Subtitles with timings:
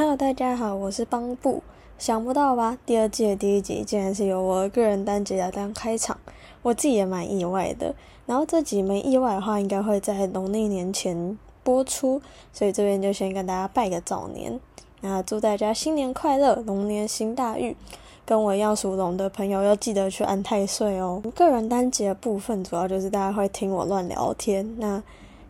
[0.00, 1.62] Hello，大家好，我是邦布。
[1.98, 2.78] 想不到吧？
[2.86, 6.16] 第二季的第一集竟然是由我个人单集来当开场，
[6.62, 7.94] 我自己也蛮意外的。
[8.24, 14.58] 然后这集没意外的话，应该会在农历年前播出，所以这边就先跟大家拜个早年。
[15.02, 17.76] 那祝大家新年快乐，龙年行大运。
[18.24, 21.22] 跟我一样属龙的朋友要记得去安太岁哦。
[21.36, 25.02] 个人单集的部分主要就是大家会听我乱聊天，那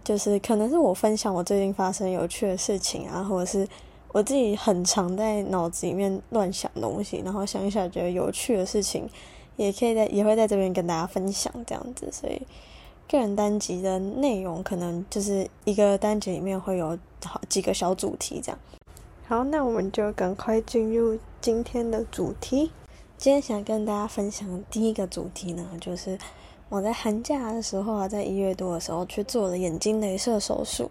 [0.03, 3.69] 就是可能是我分享我最近发生有趣的事情啊，或者是。
[4.13, 9.09] 我自己很常在脑子里面乱想东西，然后想一想觉得有趣的事情，
[9.57, 12.09] 也可以在也会在这边跟大家分享这样子。
[12.11, 12.43] 所以
[13.09, 18.59] 个人单集的内容可能就是一个单集里面会有好几个小主题这样。
[19.29, 22.73] 好，那我们就赶快进入今天的主题。
[23.17, 26.19] 今天想跟大家分享第一个主题呢，就是
[26.69, 30.91] 我在寒假的时候啊，在一月多的时候去做了眼睛镭射手术。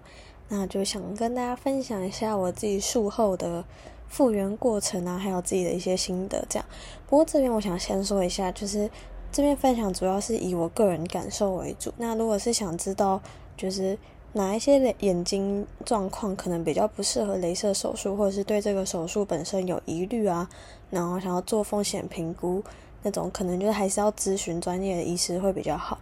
[0.51, 3.63] 那就想跟大家分享一下我自己术后的
[4.07, 6.43] 复原过程啊，还有自己的一些心得。
[6.49, 6.65] 这样，
[7.07, 8.89] 不过这边我想先说一下，就是
[9.31, 11.93] 这边分享主要是以我个人感受为主。
[11.97, 13.21] 那如果是想知道，
[13.55, 13.95] 就是
[14.33, 20.49] 哪一些眼睛状况可能比较不适合镭射手术，或者是对这个手术本身有疑虑啊，
[20.89, 22.63] 然后想要做风险评估
[23.03, 25.99] 那种，可能就是还是要咨询专业的医师会比较好。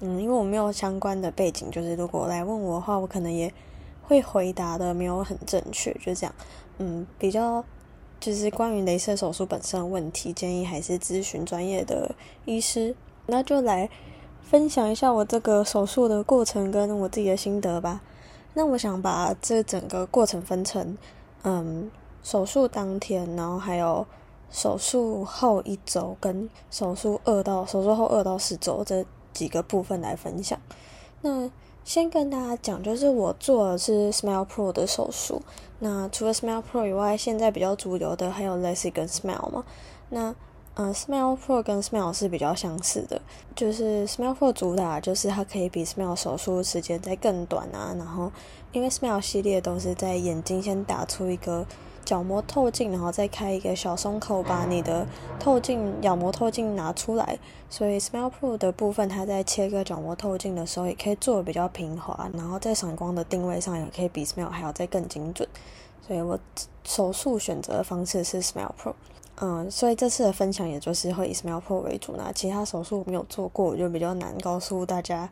[0.00, 3.52] 嗯，因为我没有相关的背景，就是如果来问我的话，我可能也。
[4.10, 6.34] 会回答的没有很正确，就这样，
[6.78, 7.64] 嗯，比较
[8.18, 12.12] 就是关于镭射手术本身的问题，建议还是咨询专业的
[12.44, 12.96] 医师。
[13.26, 13.88] 那就来
[14.42, 18.00] 分享一下我这个手术的过程跟我自己的心得吧。
[18.54, 20.98] 那我想把这整个过程分成，
[21.44, 21.88] 嗯，
[22.24, 24.04] 手术当天，然后还有
[24.50, 30.58] 手术后一周跟手术二到手术后二到四周这几个部分来分享。
[31.20, 31.48] 那
[31.84, 35.42] 先跟大家讲，就是我做的是 Smile Pro 的手术。
[35.80, 39.64] 那除了 Smile Pro 以外，现在比较主流的还有 LASIK 跟 Smile 嘛。
[40.10, 40.34] 那
[40.74, 43.20] 呃，Smile Pro 跟 Smile 是比较相似的，
[43.56, 47.94] 就是 Smile Pro 主打就是它可以比 Smile 手术时间再更短啊。
[47.98, 48.30] 然后
[48.72, 51.66] 因为 Smile 系列都是在眼睛先打出一个。
[52.04, 55.06] 角膜透镜，然后再开一个小松口，把你的
[55.38, 57.38] 透镜角膜透镜拿出来。
[57.68, 65.48] 所以 Smile Pro 的部分，它在切割角膜透镜的时候，也可以做的比较平滑，然后在闪光的定位上，也可以比 Smile 还要再更精准。
[66.06, 66.38] 所以我
[66.82, 68.94] 手术选择的方式是 Smile Pro。
[69.42, 72.14] 嗯，所以这次的分享也就是会以 Smile Pro 为主。
[72.18, 75.30] 那其他手术没有做过，我就比较难告诉大家，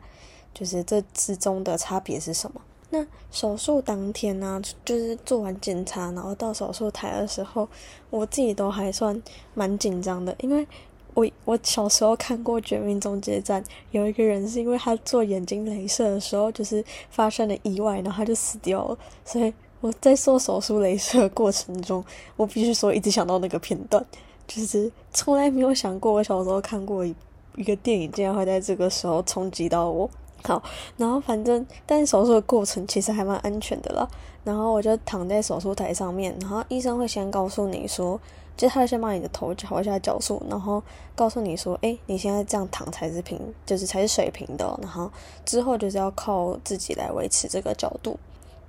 [0.53, 2.61] 就是这之中的差别是什么。
[2.91, 7.67] 那手术当天呢，就是做完检查，然后到手术台的时候，
[8.09, 9.21] 我自己都还算
[9.53, 10.67] 蛮紧张的，因为
[11.13, 18.97] 我我小时候看过《绝命终结站》，有一个人是因为他做眼睛镭射的时候，就是发生了意外，然后他就死掉了。
[19.23, 22.03] 所以我在做手术镭射的过程中，
[22.35, 24.03] 我必须说一直想到那个片段，
[24.47, 27.13] 就是从来没有想过我小时候看过一
[27.55, 30.09] 一个电影，竟然会在这个时候冲击到我。
[30.43, 30.63] 好，
[30.97, 34.07] 然后反正，但手术的过程其实还蛮安全的啦。
[34.45, 38.19] 然后我就躺在手术台上面，然后医生会先告诉你说，
[38.55, 40.81] 就是他会先把你的头调一下角度，然后
[41.13, 44.79] 告诉你说，哎，你现在这样躺才是平，就是才是水平的。
[44.81, 45.11] 然后
[45.45, 48.17] 之后就是要靠自己来维持这个角度。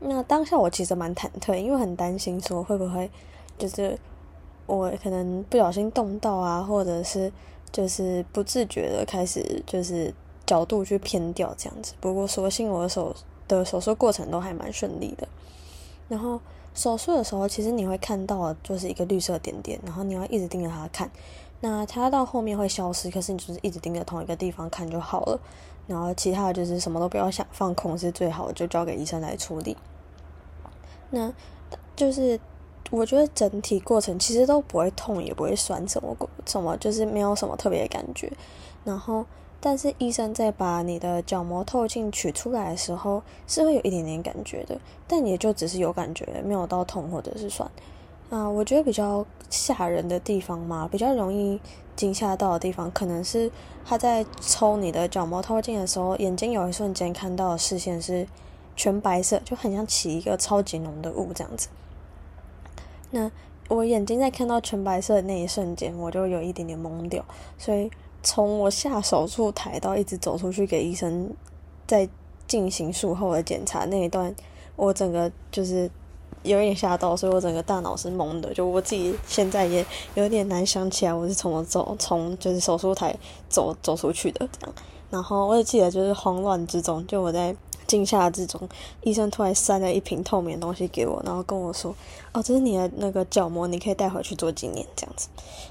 [0.00, 3.08] 那当下我其实蛮忐忑，因为很担心说会不会
[3.56, 3.96] 就是
[4.66, 7.32] 我可能不小心动到啊，或者是
[7.70, 10.12] 就是不自觉的开始就是。
[10.50, 13.14] 角度去偏掉这样子，不过所幸我的手
[13.46, 15.28] 的手术过程都还蛮顺利的。
[16.08, 16.40] 然后
[16.74, 21.08] 手术的时候，其实你会看到就是一个绿色点点，然后你要一直盯着它看。
[21.60, 25.38] 那它到后面会消失，可是你就是一直盯着同一个地方看就好了。
[25.86, 29.76] 然后其他的就是什么都不要想，放空是最好的，就交给医生来处理。
[31.10, 31.32] 那
[31.94, 32.40] 就是
[32.90, 38.32] 我觉得整体过程其实都不会痛，也不会酸，什么什么就是没有什么特别的感觉。
[38.82, 39.24] 然后。
[39.62, 47.70] 但是医生在把你的角膜透镜取出来的时候，是会有一点点感觉的，但也就只是有感觉，没有到痛或者是酸。
[48.30, 51.60] 啊，我觉得比较吓人的地方嘛，比较容易
[51.94, 53.52] 惊吓到的地方，可能是
[53.84, 58.26] 他在抽你的角膜透镜的时候，眼睛有一瞬间看到的视线是
[58.74, 61.68] 全白色，就很像起一个超级浓的雾这样子。
[63.10, 63.30] 那
[63.68, 67.22] 我眼睛在看到全白色的那一瞬间，我就有一点点懵掉，
[67.58, 67.90] 所以。
[68.22, 71.30] 从我下手术台到一直走出去给医生
[71.86, 72.08] 在
[72.46, 74.34] 进行术后的检查那一段，
[74.76, 75.90] 我整个就是
[76.42, 78.52] 有一点吓到，所以我整个大脑是懵的。
[78.54, 79.84] 就我自己现在也
[80.14, 83.14] 有点难想起来我是怎么走从就是手术台
[83.48, 84.74] 走走出去的这样。
[85.10, 87.54] 然后我也记得就是慌乱之中，就我在
[87.90, 88.68] 惊吓之中，
[89.02, 91.92] 医生突然塞了一瓶透明的东西给我，然后跟我说
[92.32, 95.28] ：“哦，这是你的那个角膜，你可以带回去做纪念。”这样子。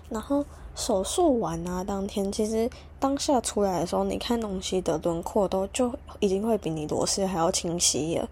[0.10, 0.44] 然后
[0.76, 2.70] 手术完啊，当天其实
[3.00, 8.28] 当下出来的时候，你看东西的轮廓都就已经会比你裸视还要清晰了。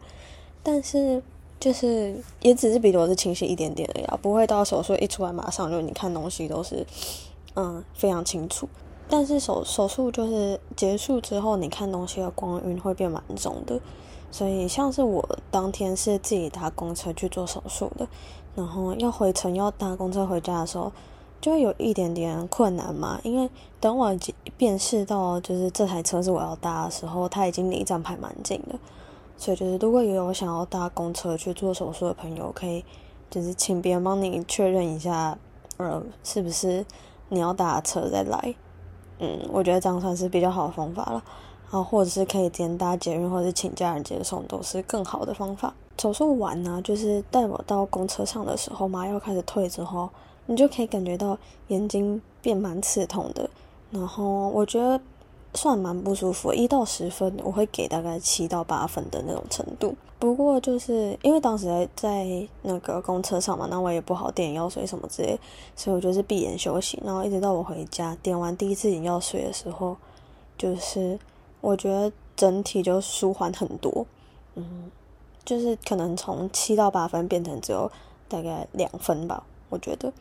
[0.62, 1.24] 但是
[1.57, 6.86] 就是也只是比裸视清晰一点点而已，不会到手术一出来马上就你看东西都是
[7.56, 8.68] 嗯非常清楚。
[9.09, 13.80] 但是手手术就是结束之后，你看东西的光晕会变蛮重的，
[14.30, 18.07] 所以像是我当天是自己搭公车去做手术的，
[18.56, 20.92] 然后要回程要搭公车回家的时候，
[21.39, 23.50] 就有一点点困难嘛，因为
[23.80, 24.13] 等我
[24.57, 28.77] 辨识到就是这台车是我要搭的时候，它已经离站牌蛮近的，
[29.38, 32.83] 所以就是如果有想要搭公车去做手术的朋友，可以
[33.30, 35.38] 就是请别人帮你确认一下，
[35.77, 36.86] 呃，是不是
[37.30, 38.54] 你要搭车再来。
[39.19, 41.24] 嗯，我觉得这样算是比较好的方法了，
[41.72, 45.74] 然后或者是可以兼搭捷运，或者是请家人接送，都是更好的方法。
[45.98, 50.10] 手术完呢，就是带我到公车上的时候，麻药开始退之后，
[50.46, 51.38] 你就可以感觉到
[51.68, 53.50] 眼睛变蛮刺痛的，
[53.92, 55.00] 然后我觉得。
[55.57, 59.95] 算蛮不舒服，一到十分我会给大概七到八分的那种程度。
[60.19, 65.39] 不过就是因为当时在在那个公车上嘛，那我也不好点药水什么之类，
[65.75, 67.01] 所以我就是闭眼休息。
[67.04, 69.98] 然后一直到我回家点完第一次眼药水的时候，
[70.57, 71.19] 就是
[71.62, 74.06] 我觉得整体就舒缓很多。
[74.56, 74.92] 嗯，
[75.44, 77.92] 就是可能从七到八分变成只有
[78.27, 80.13] 大概两分吧，我觉得。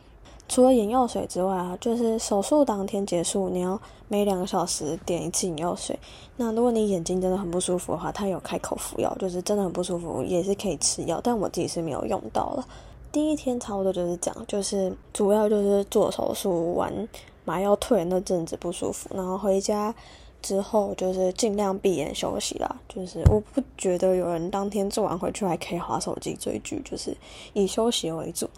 [0.47, 5.97] 除了眼药水之外啊，就是手术当天结束，你要每两个小时点一次眼药水。
[6.37, 12.65] 那如果你眼睛真的很不舒服的话，他有开口服药，就是真的很不舒服也是可以吃药，但我自己是没有用到了。
[13.11, 17.07] 第一天差不多就是这样，就是主要就是做手术完
[17.43, 19.93] 麻药退那阵子不舒服，然后回家
[20.41, 22.75] 之后就是尽量闭眼休息啦。
[22.87, 27.15] 就是我不觉得有人当天做完回去还可以划手机追剧，就是
[27.53, 28.49] 以休息为主。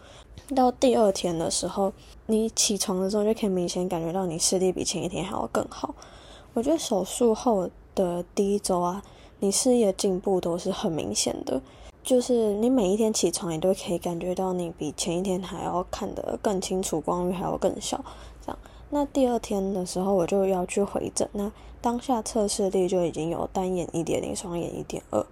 [0.56, 1.94] 到第二天的时候，
[2.26, 5.94] 你起床的时候就可以明显感觉到你视力比前一天还要更好。
[6.54, 9.04] 我觉得手术后的第一周啊，
[9.40, 11.62] 你视力的进步都是很明显的，
[12.04, 18.04] 就是你每一天起床，你都可以感觉到你比前一天还要看得更清楚，光晕还要更小。
[18.44, 18.60] 这样，
[18.90, 25.26] 那第二天的时候我就要去回诊，那当下测视力就已经有单眼一点零，双眼一点二。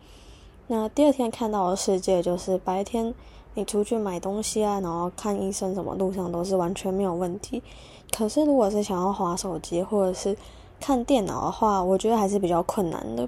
[0.67, 3.15] 那第二天看到的世界就是白天。
[3.57, 7.63] 你出去买东西啊，然后看医生什么，路上都是完全没有问题。
[8.15, 10.37] 可是如果是想要划手机或者是
[10.79, 13.27] 看电脑的话，我觉得还是比较困难的。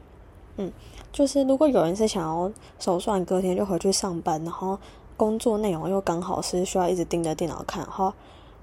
[0.57, 0.71] 嗯，
[1.11, 4.77] 就是如果有人是想要手算隔天就回去上班，然后
[5.17, 8.13] 工作内容又刚好是需要一直盯着电脑看的话，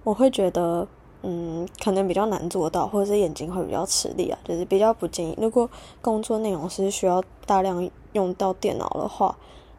[0.05, 0.87] 我会觉得
[1.23, 5.37] 嗯，可能比较难做到，或者是眼睛会比较吃力啊，就是比较不建议。
[5.43, 5.69] 如果
[6.01, 9.37] 工作内容是需要大量用到电脑的话。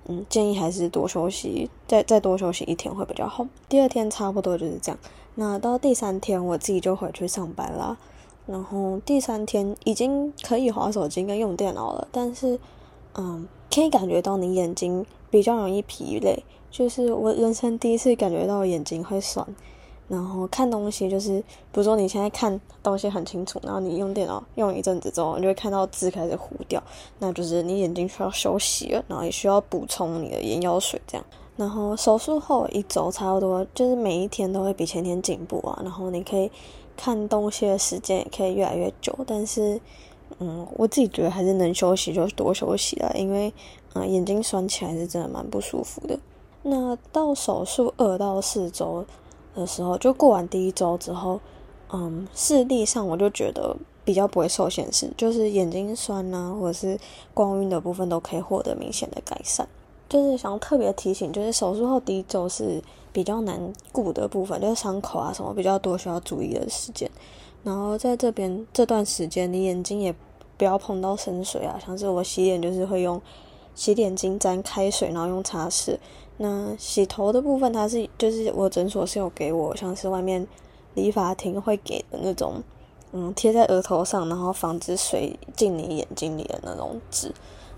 [0.08, 3.46] 嗯，建议还是多休息，再再多休息一天会比较好。
[3.68, 4.98] 第二天差不多就是这样。
[5.36, 7.98] 那到第三天，我自己就回去上班啦。
[8.46, 12.58] 然后第三天已经可以划手机跟用电脑了，但是，
[13.16, 19.46] 嗯，可以感觉到你眼睛比较容易疲累，就是我人生第一次感觉到眼睛会酸。
[20.08, 26.82] 然后看东西就是，比如说你现在看东西很清楚，然后你用电脑用一阵子之后，你就会看到字开始糊掉，
[27.20, 31.26] 那就是你眼睛需要休息了，然后也需要补充你的眼药水这样。
[31.58, 36.50] 然后手术后一周差不多，就是每一天都会比前天进步啊，然后你可以
[36.96, 39.14] 看东西的时间也可以越来越久。
[39.28, 39.78] 但是，
[40.40, 43.54] 嗯，我自己觉得还是能休息就多休息了，因为
[43.94, 46.18] 嗯眼睛酸起来是真的蛮不舒服的。
[46.64, 49.06] 那到手术二到四周。
[49.58, 51.40] 的时候，就过完第一周之后，
[51.92, 56.98] 嗯，视力上我就觉得比较不会受限制，就是眼睛酸呐，或者是
[57.34, 59.68] 光晕的部分都可以获得明显的改善。
[60.08, 67.12] 就是想特别提醒，就是手术后第一周是比较难顾的部分，就是伤口啊什么比较多需要注意的时间。
[67.64, 70.16] 然后在这边这段时间，你眼睛也
[70.56, 73.22] 不要碰到生水啊，像是我洗脸就是会用
[73.76, 75.98] 洗脸巾沾开水，然后用擦拭。
[76.38, 80.46] 那洗头的部分，它是就是我诊所是有给我，像是外面
[80.94, 82.62] 理发厅会给的那种，
[83.12, 87.34] 嗯，贴在额头上，然后防止水进你眼睛里的那种纸。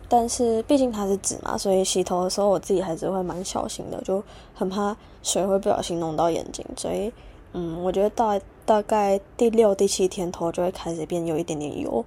[0.09, 4.21] 但是毕竟它是纸嘛，所以洗头的时候我自己还是会蛮小心的，就
[4.53, 6.65] 很怕水会不小心弄到眼睛。
[6.75, 7.13] 所以，
[7.53, 12.03] 嗯，我觉得到大概第六、第七天头就会开始变有一点点油。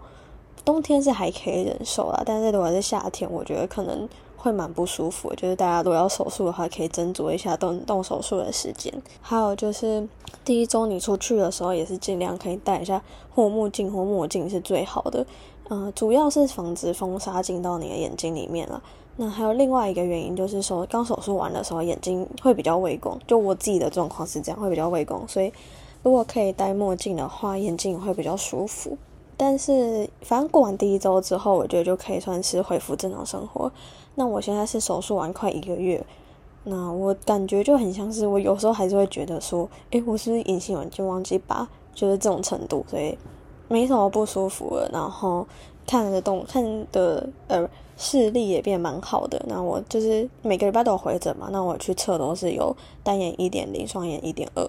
[0.64, 4.08] 冬天是还可以忍受啦，但是如果是夏天，我觉得可能。
[4.34, 8.92] 会蛮不舒服，就是大家如果要手术的话，可以斟酌一下动动手术的时间。
[9.20, 10.04] 还有就是
[10.44, 13.00] 第一周你出去的时候，也是尽量可以戴一下
[13.32, 15.24] 护目镜或墨镜是最好的，
[15.68, 18.82] 呃，主要是防止风沙进到你的眼睛里面了。
[19.14, 25.52] 那还有另外一个原因，就是说刚手术完的时候眼睛会比较畏光，就我自己的状况是这样，会比较畏光，所以
[26.02, 28.98] 如果可以戴墨镜的话，眼睛会比较舒服。
[29.36, 33.70] 但是反正过完第一周之后，我觉得就可以算是恢复正常生活。
[34.14, 36.04] 那我现在是手术完快一个月，
[36.64, 41.68] 那我感觉就很像是我有时候还是会觉得说，诶，我是不是隐形眼镜忘记拔？
[41.94, 43.16] 就是这种程度，所以
[43.68, 44.88] 没什么不舒服了。
[44.92, 45.46] 然后
[45.86, 47.68] 看得动，看的呃。
[47.94, 52.74] 视力也变蛮好的，那我就是每个礼拜都有回诊嘛，那我去测都是有
[53.04, 54.68] 单眼一点零，双眼一点二。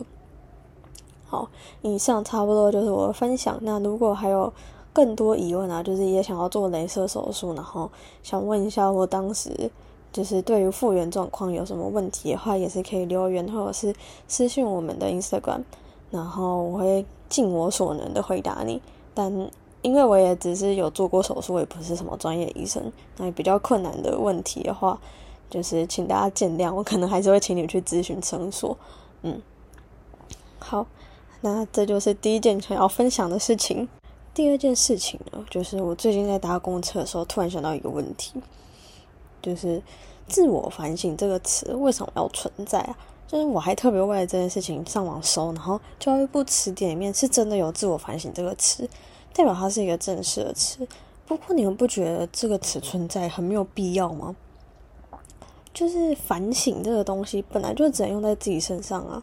[1.33, 1.49] 好，
[1.81, 3.57] 以上差不多就是我的分享。
[3.61, 4.53] 那如果还有
[4.93, 7.89] 更多疑问啊，就是也想要做镭射手术，然后
[8.21, 9.71] 想问一下我当时
[10.11, 13.95] 就是对于复原状况有什么问题的话，也是可以留言或者是
[14.27, 15.63] 私信我们的 Instagram，
[16.11, 18.79] 然后我会尽我所能的回答你。
[19.15, 19.49] 但
[19.81, 24.99] 因为我也只是有做过手术，也不是什么专业医生，那比较困难的问题的话，
[25.49, 28.77] 就是请大家见谅，我可能还是会请你去咨询诊所。
[29.23, 29.41] 嗯，
[30.59, 30.85] 好，
[31.45, 33.87] 那这就是第一件想要分享的事情。
[34.33, 38.41] 第二件事情呢，就是我最近在搭公车的时候，突然想到一个问题，
[39.41, 39.81] 就是
[40.25, 42.97] “自我反省”这个词为什么要存在啊？
[43.27, 48.89] 就是我还特别为了这件事情上网搜，然后教育部词典里面是真的有“自我反省”这个词。
[49.33, 50.87] 代表它是一个正式的词，
[51.27, 54.33] 不过你们不觉得这个词存在很没有必要吗？
[55.73, 59.21] 就是反省这个东西本来就只能用在自己身上啊，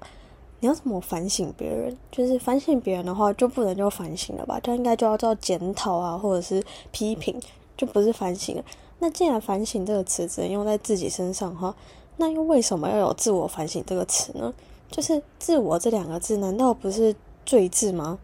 [0.61, 1.97] 你要怎么反省别人？
[2.13, 4.61] 就是反省别人的话，就不能叫反省了吧？
[4.61, 6.63] 就应该就要叫检讨啊，或者是
[6.93, 7.41] 批评，
[7.77, 8.65] 就不是反省了。
[8.99, 11.75] 那既然反省这个词只能用在自己身上哈，
[12.19, 14.53] 那又为什么要有自我反省这个词呢？
[14.91, 17.15] 就是自我这两个字，难道不是
[17.47, 18.19] 罪字吗？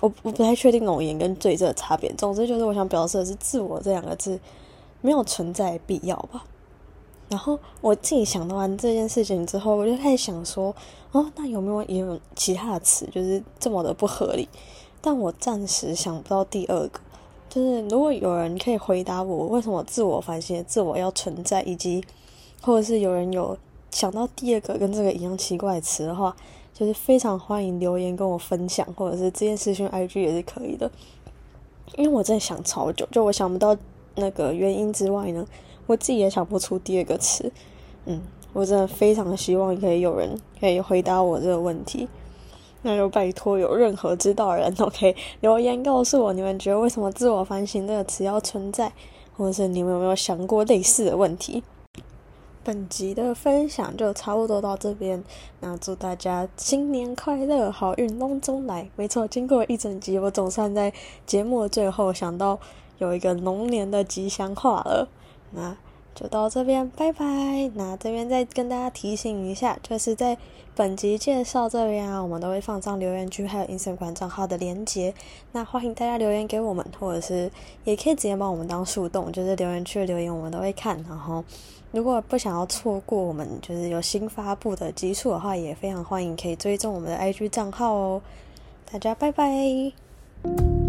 [0.00, 2.12] 我我不太确定偶言跟罪这的差别。
[2.12, 4.38] 总之就是我想表示的是，自我这两个字
[5.00, 6.44] 没有存在必要吧。
[7.28, 10.74] 然后我自己想到完这件事情之后，我就开始想说，
[11.12, 14.48] 哦，那有没有也有其他的词，就是这么的不合理？
[15.00, 17.00] 但我暂时想不到第二个。
[17.48, 22.04] 就是如果有人可以回答我，为什么自我反省、自我要存在，以及
[22.60, 23.56] 或者是有人有
[23.90, 26.34] 想到第二个跟这个一样奇怪的词的话。
[26.76, 30.90] 就是非常欢迎留言跟我分享，或者是这件事情 IG 也是可以的。
[31.94, 33.76] 因为我在想超久，就我想不到
[34.16, 35.46] 那个原因之外呢，
[35.86, 37.52] 我自己也想不出第二个词。
[38.06, 38.20] 嗯，
[38.52, 42.08] 我真的非常希望可以有人可以回答我这个问题。
[42.82, 48.92] 那就拜托有任何知道人都可以留言告诉我，你们觉得为什么自我反省这个词要存在，
[49.36, 51.62] 或者是你们有没有想过类似的问题？
[52.62, 55.24] 本集的分享就差不多到这边，
[55.60, 58.88] 那祝大家新年快乐，好运隆中来。
[58.96, 60.92] 没错，经过一整集，我总算在
[61.26, 62.58] 节目的最后想到
[62.98, 65.08] 有一个龙年的吉祥话了。
[65.54, 65.76] 那
[66.14, 67.24] 就到这边，拜拜。
[67.74, 70.36] 那这边再跟大家提醒一下，就是在
[70.74, 75.14] 本集介绍这边啊，我们都会放上留言区还有 Instagram 账号的连接，
[75.52, 77.50] 那欢迎大家留言给我们，或者是
[77.84, 81.42] 也可以直接帮我们当树洞，就是留言区的留言我们都会看，然后。
[81.92, 88.20] 如果不想要错过我们就是有新发布的集数的话，也非常欢迎可以追踪我们的 IG 账号哦。
[88.90, 90.83] 大家拜拜。